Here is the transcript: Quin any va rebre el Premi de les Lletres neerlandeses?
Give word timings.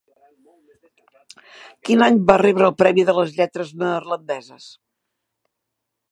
Quin 1.89 2.03
any 2.05 2.17
va 2.31 2.37
rebre 2.41 2.65
el 2.69 2.73
Premi 2.79 3.03
de 3.09 3.15
les 3.17 3.33
Lletres 3.41 3.69
neerlandeses? 3.83 4.65